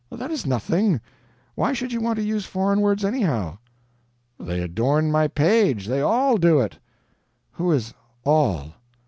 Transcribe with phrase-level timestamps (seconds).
[0.09, 0.99] "That is nothing.
[1.53, 3.59] Why should you want to use foreign words, anyhow?"
[4.39, 5.85] "They adorn my page.
[5.85, 6.79] They all do it."
[7.51, 7.93] "Who is
[8.23, 8.73] 'all'?"